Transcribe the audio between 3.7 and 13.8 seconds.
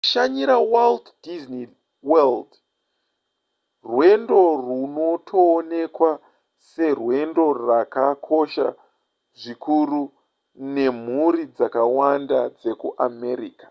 rwendo runotoonekwa serwendo rwakakosha zvikuru nemhuri dzakawanda dzekuamerica